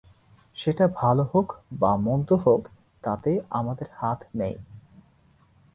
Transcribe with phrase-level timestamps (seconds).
[0.55, 1.47] সেটা ভালো হোক
[1.71, 2.61] বা মন্দ হোক
[3.03, 4.55] তাতে আমাদের হাত নেই।